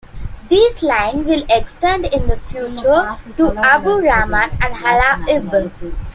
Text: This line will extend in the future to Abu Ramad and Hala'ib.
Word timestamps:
This 0.49 0.81
line 0.81 1.25
will 1.25 1.43
extend 1.47 2.05
in 2.05 2.25
the 2.27 2.35
future 2.37 3.19
to 3.37 3.55
Abu 3.55 4.01
Ramad 4.01 4.49
and 4.53 4.75
Hala'ib. 4.75 5.69